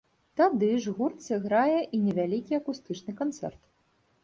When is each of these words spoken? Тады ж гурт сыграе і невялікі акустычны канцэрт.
Тады 0.39 0.69
ж 0.85 0.93
гурт 0.99 1.19
сыграе 1.25 1.77
і 1.99 2.01
невялікі 2.07 2.59
акустычны 2.63 3.17
канцэрт. 3.23 3.61